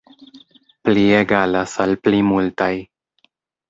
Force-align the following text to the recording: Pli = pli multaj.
Pli 0.89 1.05
= 1.95 2.03
pli 2.07 2.25
multaj. 2.35 2.75